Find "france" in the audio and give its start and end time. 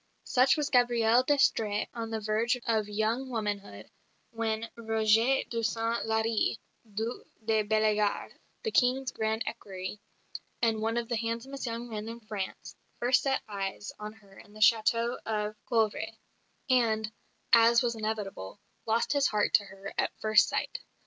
12.19-12.75